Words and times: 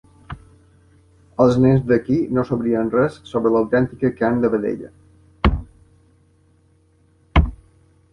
Els 1.43 1.57
nens 1.65 1.83
d'aquí 1.91 2.15
no 2.37 2.45
sabrien 2.49 2.89
res 2.93 3.19
sobre 3.31 3.51
l'autèntica 3.55 4.11
carn 4.21 4.41
de 4.45 4.51
vedella. 4.55 4.89